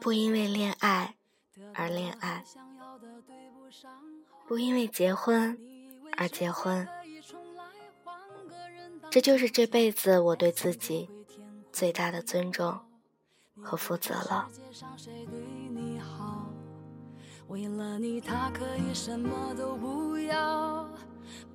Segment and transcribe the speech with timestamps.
[0.00, 1.16] 不因为恋爱
[1.74, 2.44] 而恋爱，
[4.46, 5.58] 不因为结婚
[6.16, 6.86] 而结婚。
[9.10, 11.10] 这就是这辈子我对自己
[11.72, 12.80] 最大的尊重
[13.60, 14.48] 和负责了。
[17.48, 20.88] 为了你，他可以什么都不要。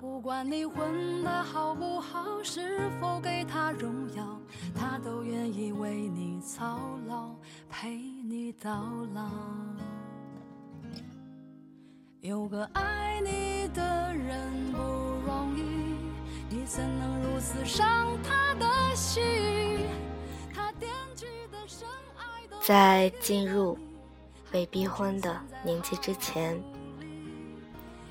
[0.00, 4.40] 不管你混的好不好，是否给他荣耀，
[4.74, 7.34] 他都愿意为你操劳，
[7.68, 8.70] 陪你到
[9.12, 9.28] 老。
[12.20, 14.78] 有个爱你的人不
[15.26, 15.62] 容易，
[16.48, 19.22] 你怎能如此伤他的心？
[20.54, 22.56] 他惦记的深爱的。
[22.62, 23.78] 在进入。
[24.50, 26.58] 被逼婚的年纪之前，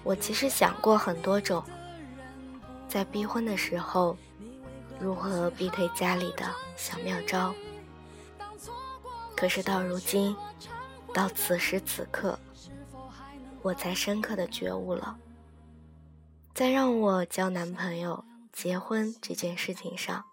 [0.08, 1.62] 我其实想过很多种，
[2.88, 4.18] 在逼婚的时候
[5.02, 7.54] 如何逼退家里的小妙招。
[9.36, 10.34] 可是到如今，
[11.14, 12.40] 到此时此刻，
[13.62, 15.20] 我才深刻的觉悟了，
[16.54, 20.24] 在让我交男朋友、结婚这件事情上，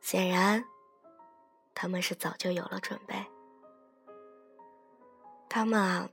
[0.00, 0.64] 显然
[1.72, 3.14] 他们是早就有了准备。
[5.48, 6.08] 他们啊，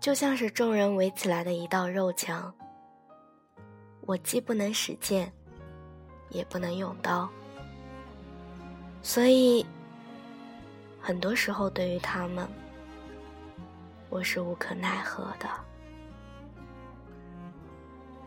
[0.00, 2.52] 就像是众人围起来的一道肉墙。
[4.00, 5.30] 我既不能使剑，
[6.30, 7.28] 也不能用刀，
[9.02, 9.64] 所以
[10.98, 12.48] 很多时候对于他们，
[14.08, 15.46] 我是无可奈何的。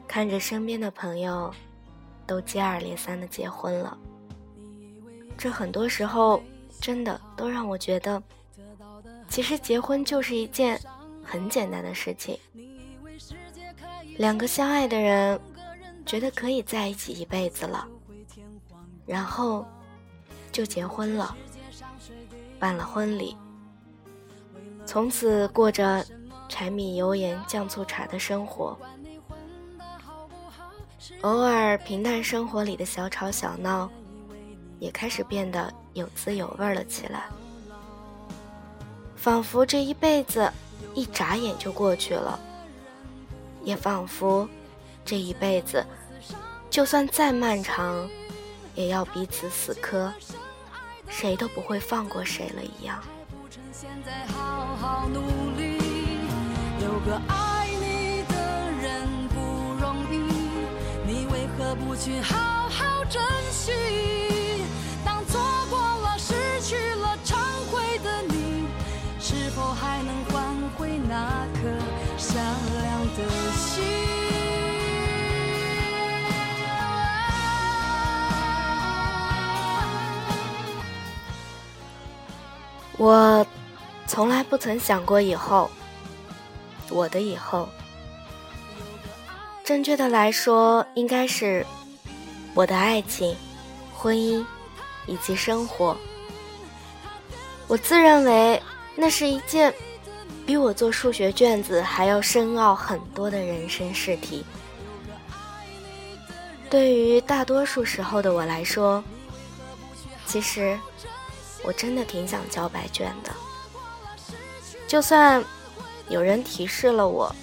[0.08, 1.52] 看着身边的朋友
[2.28, 3.98] 都接二连三的结婚了，
[5.36, 6.42] 这很多时候
[6.80, 8.22] 真的都让我觉得。
[9.28, 10.80] 其实结婚就是一件
[11.24, 12.38] 很简单的事情，
[14.18, 15.40] 两个相爱的人
[16.06, 17.88] 觉得可以在一起一辈子了，
[19.06, 19.66] 然后
[20.52, 21.36] 就结婚了，
[22.60, 23.36] 办了婚礼，
[24.86, 26.06] 从此过着
[26.48, 28.78] 柴米油盐酱醋茶的生活，
[31.22, 33.90] 偶尔平淡生活里的小吵小闹，
[34.80, 37.26] 也开始变得有滋有味了起来。
[39.16, 40.52] 仿佛这一辈子
[40.94, 42.40] 一眨眼就过去了，
[43.64, 44.48] 也仿佛
[45.06, 45.86] 这一辈子
[46.70, 48.10] 就算再漫长，
[48.76, 50.14] 也要彼此死磕，
[51.08, 53.02] 谁都不会放过谁了一样。
[61.76, 63.20] 不去好好珍
[63.52, 63.72] 惜？
[83.04, 83.46] 我
[84.08, 85.70] 从来不曾想过以后，
[86.90, 87.68] 我的以后，
[89.62, 91.66] 正确的来说，应该是
[92.54, 93.36] 我的爱情、
[93.94, 94.46] 婚姻
[95.06, 95.98] 以及生活。
[97.68, 98.64] 我自认为
[98.96, 99.74] 那是一件
[100.46, 104.46] 比我做数学卷子还要深奥很多的人生试题。
[106.70, 109.04] 对于大多数时候的我来说，
[110.26, 110.80] 其实。
[111.64, 113.32] 我真的挺想交白卷的，
[114.88, 115.44] 就算
[116.10, 117.34] 有人提示了我，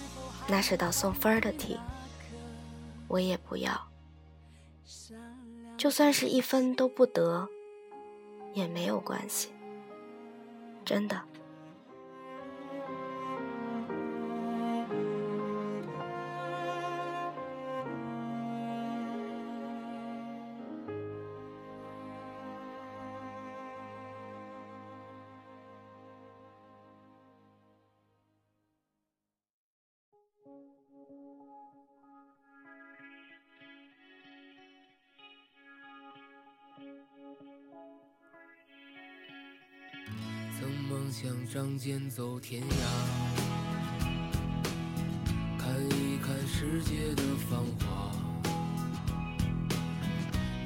[0.47, 1.79] 那是道送分的题，
[3.09, 3.89] 我也不要。
[5.79, 7.49] 就算是一分都不得，
[8.53, 9.49] 也没有关系，
[10.85, 11.19] 真的。
[41.81, 42.67] 想仗剑走天涯，
[45.59, 48.13] 看一看世界的繁华。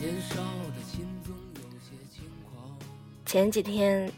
[0.00, 2.76] 年少的心总有些轻狂。
[3.24, 4.10] 前几天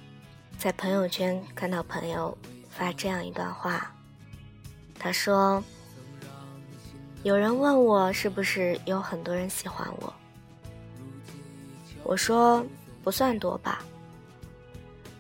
[0.56, 2.36] 在朋友圈看到朋友
[2.70, 3.94] 发这样一段话，
[4.98, 5.62] 他说
[7.24, 10.14] ：“有人问我是不是有很多人喜欢我，
[12.04, 12.64] 我说
[13.04, 13.84] 不算多吧。”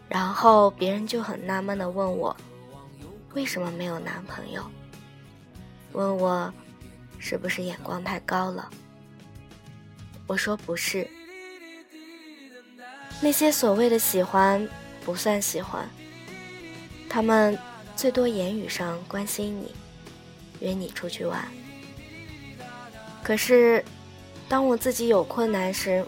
[0.08, 2.36] 然后别人就很纳闷的问我，
[3.34, 4.64] 为什么没有男朋友？
[5.92, 6.52] 问我
[7.18, 8.70] 是不是眼光太高了？
[10.26, 11.08] 我说不是，
[13.20, 14.68] 那些所谓的喜欢，
[15.04, 15.88] 不算喜欢。
[17.08, 17.58] 他们
[17.94, 19.74] 最多言语上关心你，
[20.60, 21.46] 约你出去玩。
[23.22, 23.84] 可是，
[24.48, 26.04] 当我自己有困难时，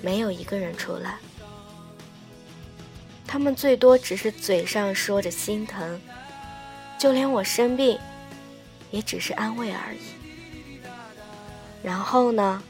[0.00, 1.18] 没有一个人出来。
[3.34, 6.00] 他们最多只是嘴上说着心疼，
[6.96, 7.98] 就连我生病，
[8.92, 9.98] 也只是安慰而已。
[11.82, 12.62] 然后呢，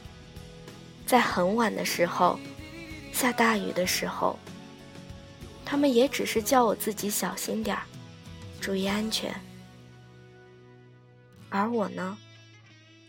[1.05, 2.39] 在很晚的时候，
[3.13, 4.39] 下大雨的时候，
[5.63, 7.83] 他们也只是叫我自己小心点儿，
[8.59, 9.39] 注意安全。
[11.51, 12.17] 而我呢，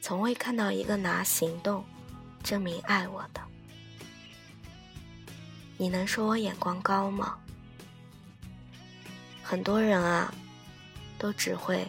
[0.03, 1.83] 从未看到一个拿行动
[2.43, 3.41] 证明爱我的。
[5.79, 7.39] 你能说我眼光高吗？
[9.49, 10.35] 很多人啊，
[11.17, 11.87] 都只会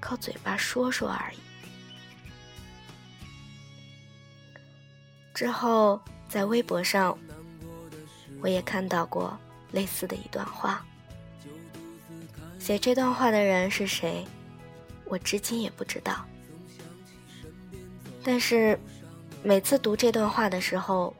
[0.00, 1.38] 靠嘴巴说说而已。
[5.32, 7.16] 之后在微博上，
[8.40, 9.38] 我也看到过
[9.70, 10.84] 类似的一段话。
[12.58, 14.26] 写这段话的人是谁，
[15.04, 16.26] 我至今也不知道。
[18.24, 18.76] 但是
[19.44, 21.14] 每次读这段话的时候，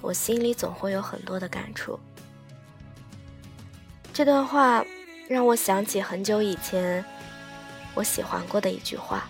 [0.00, 1.98] 我心里总会有很多的感触。
[4.18, 4.84] 这段话
[5.28, 7.04] 让我想起很久以前
[7.94, 9.28] 我喜欢过的一句话：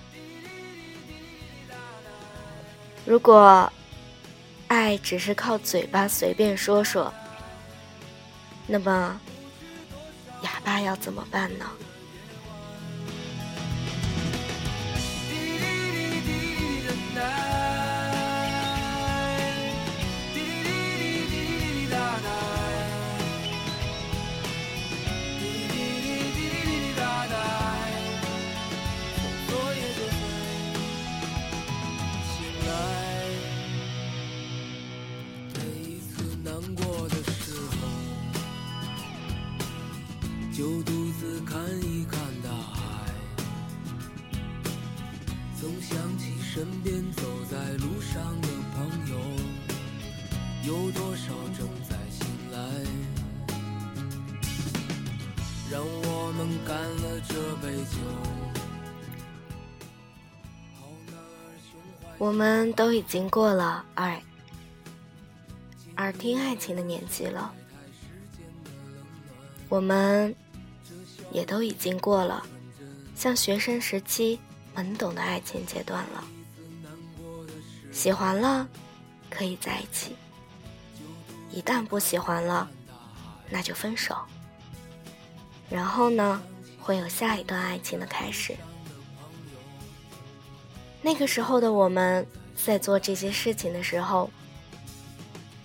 [3.04, 3.70] 如果
[4.66, 7.12] 爱只是靠嘴巴随便说说，
[8.66, 9.20] 那么
[10.40, 11.66] 哑巴要怎么办呢？
[41.18, 43.12] 就独自看一看大海，
[45.60, 49.18] 总想起身边走在路上的朋友，
[50.64, 52.58] 有多少正在醒来？
[55.70, 57.98] 让我们干了这杯酒。
[62.16, 64.22] 我们都已经过了爱、
[65.96, 67.52] 耳听爱情的年纪了，
[69.68, 70.34] 我们。
[71.30, 72.44] 也都已经过了
[73.14, 74.38] 像学生时期
[74.74, 76.24] 懵懂的爱情阶段了。
[77.90, 78.68] 喜欢了，
[79.28, 80.12] 可以在一起；
[81.50, 82.68] 一旦不喜欢了，
[83.50, 84.16] 那就分手。
[85.68, 86.40] 然后呢，
[86.80, 88.54] 会有下一段爱情的开始。
[91.02, 92.26] 那个时候的我们
[92.56, 94.30] 在做这些事情的时候，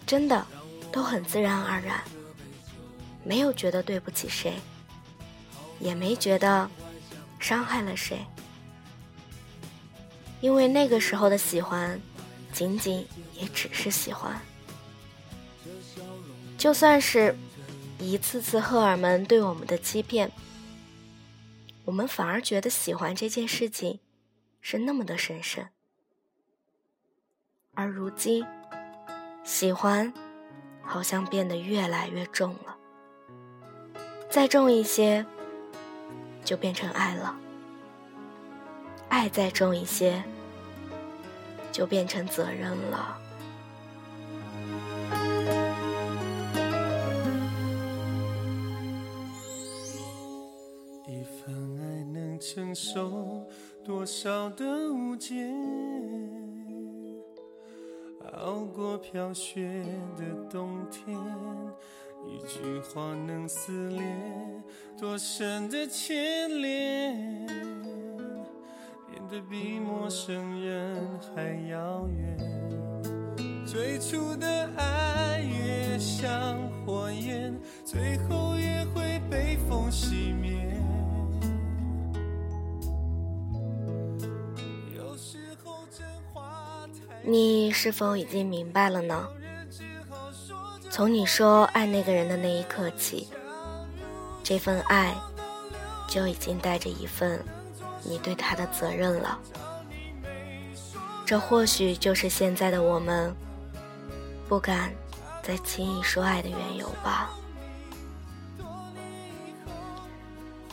[0.05, 0.45] 真的
[0.91, 2.01] 都很自然而然，
[3.23, 4.53] 没有觉得对不起谁。
[5.79, 6.69] 也没觉得
[7.39, 8.25] 伤害了谁，
[10.39, 11.99] 因为那个时候的喜欢，
[12.51, 14.39] 仅仅也只是喜欢。
[16.57, 17.35] 就算是
[17.99, 20.31] 一次次荷尔蒙对我们的欺骗，
[21.83, 23.99] 我们反而觉得喜欢这件事情
[24.61, 25.67] 是那么的神圣。
[27.73, 28.45] 而如今，
[29.43, 30.13] 喜欢
[30.81, 32.77] 好像变得越来越重了，
[34.29, 35.25] 再重一些。
[36.43, 37.35] 就变成爱了，
[39.09, 40.23] 爱再重一些，
[41.71, 43.17] 就变成责任了。
[51.07, 53.45] 一份爱能承受
[53.83, 55.35] 多少的误解，
[58.33, 59.85] 熬过飘雪
[60.17, 61.17] 的冬天。
[62.27, 64.01] 一句话能撕裂
[64.99, 67.45] 多深的牵连，
[69.07, 72.37] 变得比陌生人还遥远。
[73.65, 80.51] 最初的爱越像火焰，最后也会被风熄灭。
[84.95, 87.21] 有时候真话太……
[87.23, 89.27] 你是否已经明白了呢？
[90.93, 93.27] 从你说爱那个人的那一刻起，
[94.43, 95.15] 这份爱
[96.07, 97.43] 就已经带着一份
[98.03, 99.39] 你对他的责任了。
[101.25, 103.35] 这或许就是现在的我们
[104.47, 104.93] 不敢
[105.41, 107.31] 再轻易说爱的缘由吧。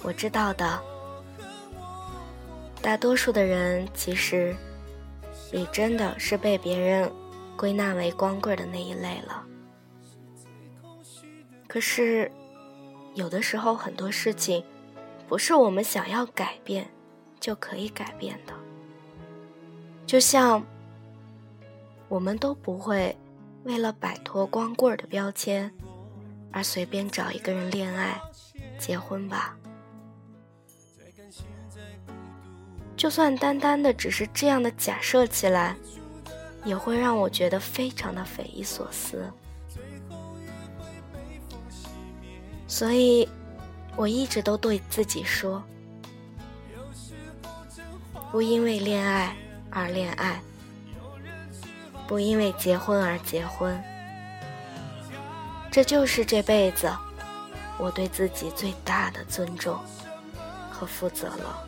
[0.02, 0.78] 我知道的，
[2.82, 4.54] 大多数的人其实
[5.50, 7.10] 也真的是被别人
[7.56, 9.46] 归纳为光棍的那一类了。
[11.70, 12.28] 可是，
[13.14, 14.64] 有的时候很多事情，
[15.28, 16.90] 不是我们想要改变
[17.38, 18.52] 就可以改变的。
[20.04, 20.66] 就像，
[22.08, 23.16] 我们都不会
[23.62, 25.72] 为了摆脱光棍的标签，
[26.50, 28.20] 而随便找一个人恋爱、
[28.76, 29.56] 结婚吧。
[32.96, 35.76] 就算单单的只是这样的假设起来，
[36.64, 39.32] 也会让我觉得非常的匪夷所思。
[42.70, 43.28] 所以，
[43.96, 45.60] 我一直都对自己说：
[48.30, 49.36] 不因为恋爱
[49.70, 50.40] 而恋爱，
[52.06, 53.76] 不因为结婚而结婚。
[55.68, 56.88] 这就是这辈子
[57.76, 59.76] 我对自己最大的尊重
[60.70, 61.66] 和负责了。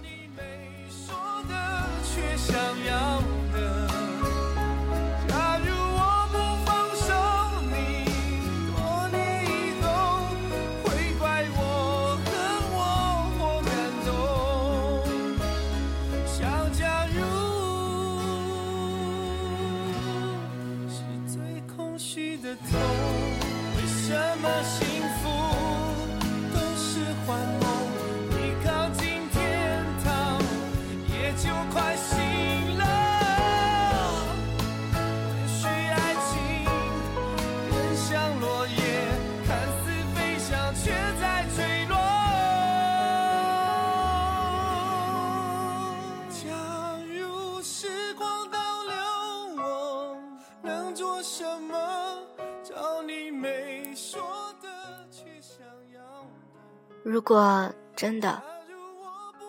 [57.22, 58.42] 如果真的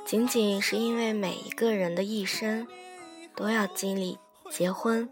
[0.05, 2.67] 仅仅是因为每一个人的一生
[3.35, 4.19] 都要经历
[4.51, 5.09] 结婚、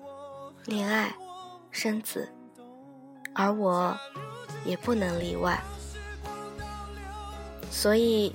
[0.65, 1.11] 恋爱、
[1.71, 2.31] 生子，
[3.33, 3.97] 而我
[4.63, 5.59] 也不能例外，
[7.71, 8.31] 所以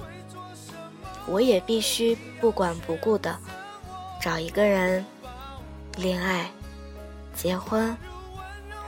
[1.28, 3.38] 我也必须不管不顾的
[4.21, 5.06] 找一个人
[5.97, 6.50] 恋爱、
[7.33, 7.97] 结婚，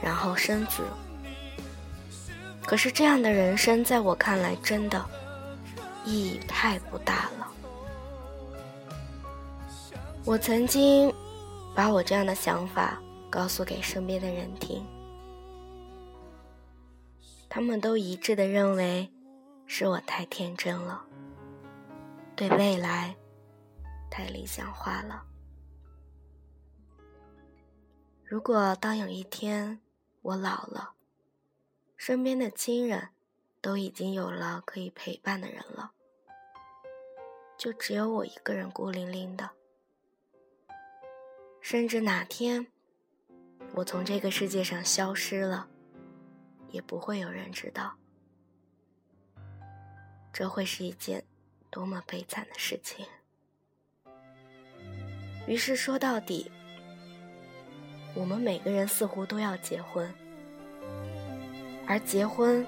[0.02, 0.82] 然后生子。
[2.66, 5.00] 可是这样的人生，在我看来，真的
[6.08, 7.52] 意义太不大了。
[10.24, 11.14] 我曾经
[11.74, 12.98] 把我这样的想法
[13.28, 14.82] 告诉给身边的人听，
[17.46, 19.10] 他们都一致的认为
[19.66, 21.04] 是我太天真了，
[22.34, 23.14] 对未来
[24.10, 25.24] 太理想化了。
[28.24, 29.78] 如果当有一天
[30.22, 30.92] 我老了，
[31.98, 33.10] 身边的亲人
[33.60, 35.92] 都已经有了可以陪伴的人了，
[37.58, 39.50] 就只有我一个人孤零零的。
[41.60, 42.66] 甚至哪天
[43.74, 45.68] 我从这个世界上消失了，
[46.70, 47.94] 也不会有人知道。
[50.32, 51.24] 这会是一件
[51.68, 53.04] 多么悲惨的事情！
[55.48, 56.50] 于是说到底，
[58.14, 60.08] 我们每个人似乎都要结婚。
[61.88, 62.64] 而结婚，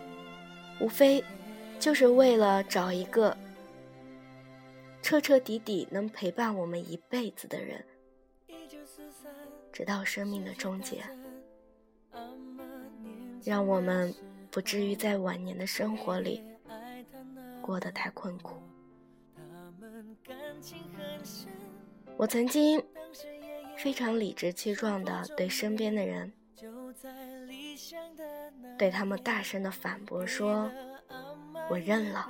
[0.80, 1.22] 无非
[1.78, 3.36] 就是为了找一个
[5.02, 7.84] 彻彻底底能陪伴我们一辈子的人，
[9.72, 11.02] 直到生命的终结，
[13.44, 14.14] 让我们
[14.50, 16.42] 不至于在晚年的生活里
[17.60, 18.62] 过得太困苦。
[22.16, 22.82] 我曾经
[23.76, 26.32] 非常理直气壮地对身边的人。
[28.78, 30.70] 对他们大声的反驳说
[31.70, 32.28] ：“我认了，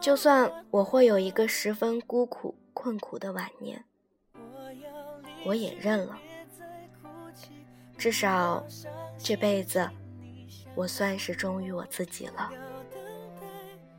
[0.00, 3.84] 就算我会有一个十分孤苦困苦的晚年，
[5.44, 6.18] 我也认了。
[7.96, 8.64] 至少
[9.18, 9.88] 这辈子，
[10.74, 12.50] 我算是忠于我自己了。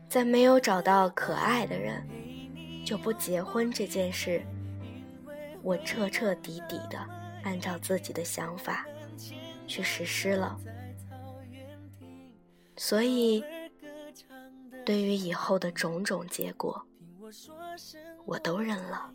[0.09, 2.05] 在没有找到可爱的人
[2.85, 4.41] 就不结婚这件事，
[5.61, 6.99] 我彻彻底底的
[7.43, 8.85] 按照自己的想法。”
[9.65, 10.59] 去实施了，
[12.75, 13.41] 所以
[14.85, 16.85] 对于以后的种种结果，
[18.25, 19.13] 我都认了。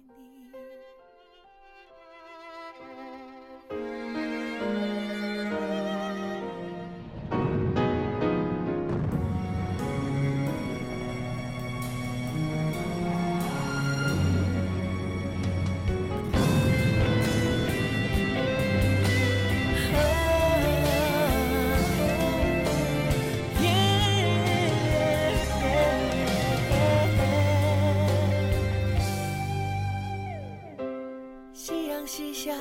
[32.48, 32.54] 下，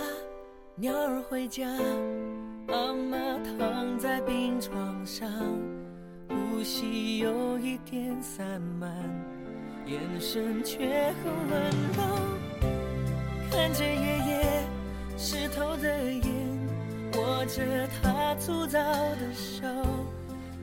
[0.76, 1.66] 鸟儿回家，
[2.68, 3.18] 妈妈
[3.58, 4.76] 躺在病床
[5.06, 5.32] 上，
[6.28, 8.92] 呼吸有一点散漫，
[9.86, 12.04] 眼神却很温柔。
[13.50, 14.64] 看着爷爷
[15.16, 16.26] 湿透的眼，
[17.14, 19.66] 握着他粗糙的手，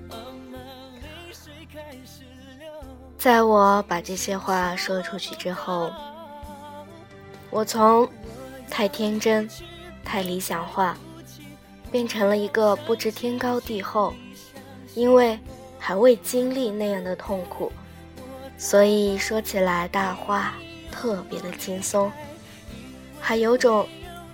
[0.07, 0.17] 妈
[0.53, 0.59] 妈
[1.01, 2.25] 泪水开始
[2.59, 2.69] 流。
[3.17, 5.91] 在我把这些话说出去之后，
[7.49, 8.07] 我从
[8.77, 9.49] 太天真、
[10.03, 10.99] 太理想化，
[11.93, 14.13] 变成了一个不知天高地厚，
[14.97, 15.39] 因为
[15.79, 17.71] 还未经历那样的痛苦，
[18.59, 20.57] 所以说起来大话
[20.91, 22.11] 特别的轻松，
[23.21, 23.87] 还有种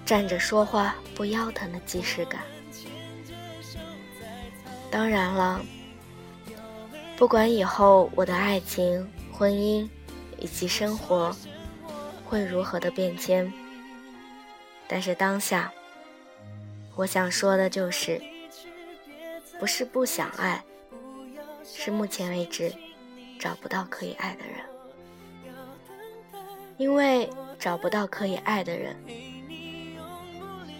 [0.07, 2.41] 站着说话不腰疼的即视感。
[4.91, 5.61] 当然了。
[7.19, 9.87] 不管以后我的爱情、婚姻
[10.39, 11.37] 以及生活
[12.25, 13.53] 会如何的变迁，
[14.93, 15.73] 但是当下，
[16.97, 18.21] 我想说的就是，
[19.61, 20.61] 不是不想爱，
[21.65, 22.75] 是目前为止
[23.39, 24.57] 找不到可以爱的人。
[26.77, 28.97] 因为找不到可以爱的人，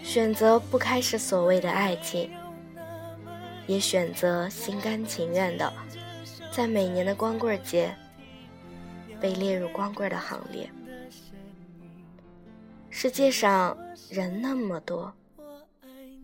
[0.03, 2.29] 选择不开始所谓的爱情，
[3.65, 5.71] 也选择心甘情愿的。
[6.51, 7.95] 在每年的光棍节，
[9.21, 10.69] 被列入光棍的行列。
[12.93, 13.75] 世界上
[14.09, 15.11] 人那么多，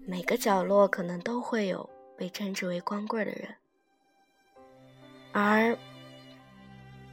[0.06, 3.56] 每个角落可能都会有被称之为光棍的人，
[5.32, 5.76] 而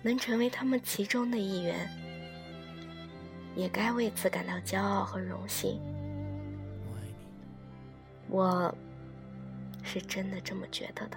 [0.02, 1.88] 能成为他们其中的一员，
[3.54, 5.80] 也该为此感到骄傲和荣幸。
[8.28, 8.76] 我
[9.84, 11.16] 是真的这么觉得的。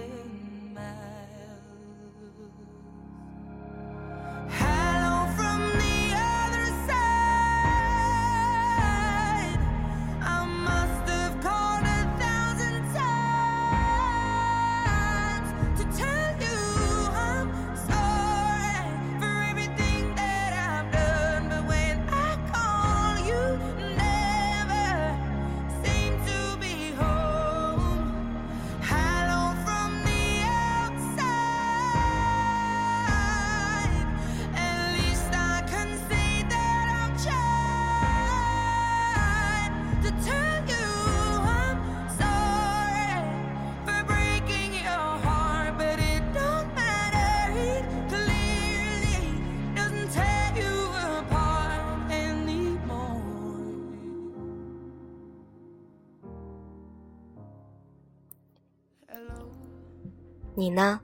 [60.61, 61.01] 你呢？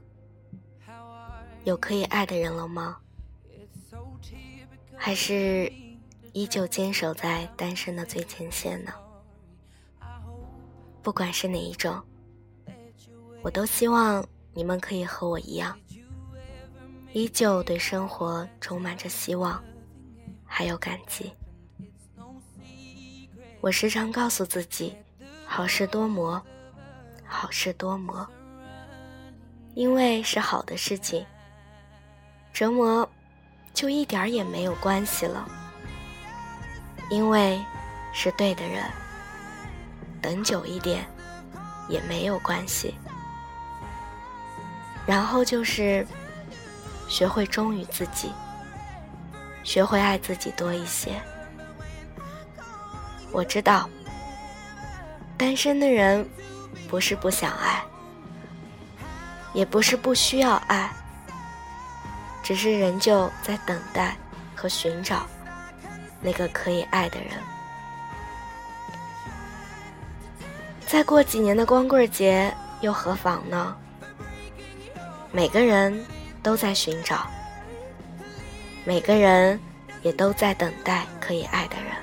[1.64, 3.00] 有可以爱的人了吗？
[4.96, 5.74] 还是
[6.32, 8.94] 依旧坚守在单身的最前线呢？
[11.02, 12.00] 不管是哪一种，
[13.42, 15.76] 我都希望你们可以和我一样，
[17.12, 19.60] 依旧对生活充满着希望，
[20.46, 21.34] 还有感激。
[23.60, 24.96] 我时常告诉自己，
[25.48, 26.40] 好事多磨，
[27.26, 28.30] 好事多磨。
[29.78, 31.24] 因为是好的事情，
[32.52, 33.08] 折磨
[33.76, 35.48] 就一点儿也没有关系了。
[37.12, 37.64] 因为
[38.12, 38.84] 是对的人，
[40.20, 41.06] 等久一点
[41.88, 42.96] 也没有关系。
[45.06, 46.04] 然后就是
[47.08, 48.32] 学会忠于自己，
[49.64, 51.22] 学会爱自己多一些。
[53.32, 53.88] 我知道，
[55.38, 56.28] 单身的人
[56.90, 57.80] 不是不想爱。
[59.58, 60.88] 也不是不需要爱，
[62.44, 64.16] 只是仍旧在等待
[64.56, 65.26] 和寻找
[66.22, 67.30] 那个可以爱的人。
[70.86, 73.76] 再过几年的光棍节又何妨呢？
[75.32, 76.06] 每个人
[76.44, 77.26] 都在寻找，
[78.86, 79.60] 每个人
[80.04, 81.96] 也都在等待可以爱的人，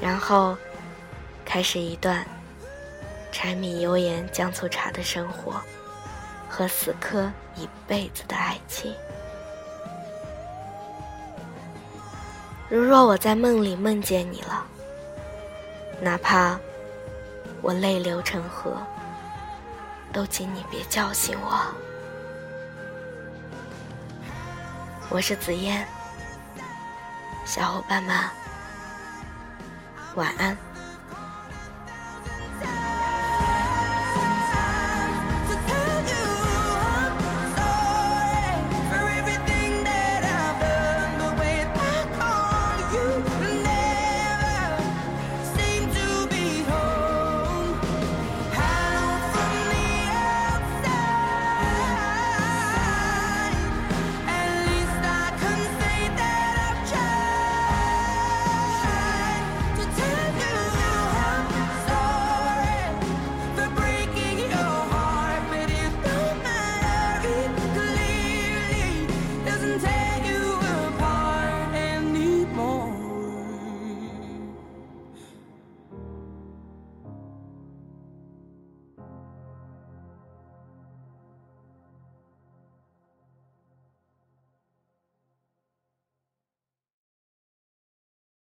[0.00, 0.56] 然后
[1.44, 2.26] 开始一段
[3.30, 5.60] 柴米油盐酱醋茶的生活。
[6.56, 8.94] 和死磕一辈子的爱情。
[12.68, 14.64] 如若我在梦里梦见你了，
[16.00, 16.56] 哪怕
[17.60, 18.76] 我泪流成河，
[20.12, 21.60] 都请你别叫醒我。
[25.10, 25.84] 我是紫嫣，
[27.44, 28.16] 小伙伴们，
[30.14, 30.56] 晚安。